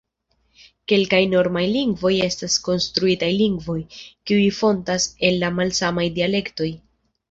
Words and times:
Kelkaj 0.91 1.19
normaj 1.33 1.63
lingvoj 1.75 2.11
estas 2.29 2.57
konstruitaj 2.69 3.31
lingvoj, 3.45 3.79
kiuj 4.03 4.51
fontas 4.65 5.11
el 5.33 5.51
malsamaj 5.63 6.13
dialektoj. 6.21 6.77